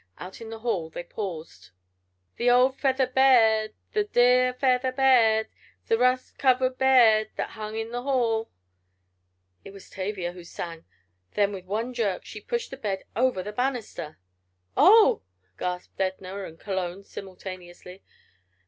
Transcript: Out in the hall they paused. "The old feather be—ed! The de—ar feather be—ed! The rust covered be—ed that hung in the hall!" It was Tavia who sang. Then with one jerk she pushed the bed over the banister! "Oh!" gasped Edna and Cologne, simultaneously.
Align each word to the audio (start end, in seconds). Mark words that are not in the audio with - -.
Out 0.17 0.41
in 0.41 0.49
the 0.49 0.57
hall 0.61 0.89
they 0.89 1.03
paused. 1.03 1.69
"The 2.37 2.49
old 2.49 2.75
feather 2.75 3.05
be—ed! 3.05 3.75
The 3.93 4.03
de—ar 4.05 4.51
feather 4.53 4.91
be—ed! 4.91 5.47
The 5.85 5.95
rust 5.99 6.39
covered 6.39 6.79
be—ed 6.79 7.29
that 7.35 7.51
hung 7.51 7.75
in 7.75 7.91
the 7.91 8.01
hall!" 8.01 8.49
It 9.63 9.73
was 9.73 9.91
Tavia 9.91 10.31
who 10.31 10.43
sang. 10.43 10.85
Then 11.35 11.51
with 11.53 11.65
one 11.65 11.93
jerk 11.93 12.25
she 12.25 12.41
pushed 12.41 12.71
the 12.71 12.77
bed 12.77 13.03
over 13.15 13.43
the 13.43 13.53
banister! 13.53 14.17
"Oh!" 14.75 15.21
gasped 15.59 16.01
Edna 16.01 16.45
and 16.45 16.59
Cologne, 16.59 17.03
simultaneously. 17.03 18.01